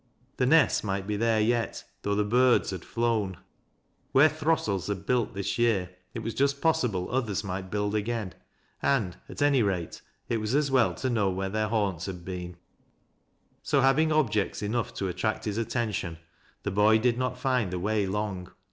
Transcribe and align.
The 0.37 0.47
nests 0.47 0.83
might 0.83 1.05
be 1.05 1.15
there 1.15 1.39
yet, 1.39 1.83
though 2.01 2.15
the 2.15 2.23
birds 2.23 2.71
had 2.71 2.83
flown. 2.83 3.37
Where 4.13 4.29
throstles 4.29 4.87
liad 4.89 5.05
built 5.05 5.35
this 5.35 5.59
year, 5.59 5.91
it 6.15 6.23
was 6.23 6.33
just 6.33 6.59
possible 6.59 7.11
others 7.11 7.43
might 7.43 7.69
build 7.69 7.93
again, 7.93 8.33
and, 8.81 9.15
at 9.29 9.43
any 9.43 9.61
rate, 9.61 10.01
it 10.27 10.37
was 10.37 10.55
as 10.55 10.71
well 10.71 10.95
to 10.95 11.09
know 11.11 11.29
where 11.29 11.51
theii 11.51 11.69
liaauta 11.69 12.07
had 12.07 12.25
been. 12.25 12.57
So, 13.61 13.81
having 13.81 14.11
objects 14.11 14.63
enough 14.63 14.91
to 14.95 15.07
attract 15.07 15.45
liis 15.45 15.59
attention, 15.59 16.17
the 16.63 16.71
boy 16.71 16.97
did 16.97 17.19
not 17.19 17.37
find 17.37 17.69
the 17.69 17.77
way 17.77 18.07
long. 18.07 18.49